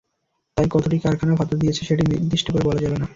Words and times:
তাই 0.57 0.67
কতটি 0.71 0.97
কারখানা 0.99 1.33
ভাতা 1.35 1.55
দিয়েছে, 1.55 1.81
সেটি 1.85 2.03
নির্দিষ্ট 2.11 2.47
করে 2.51 2.63
বলা 2.67 2.81
যাবে 2.81 2.97
না। 2.99 3.07